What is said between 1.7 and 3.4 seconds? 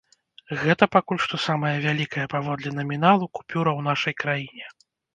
вялікая паводле наміналу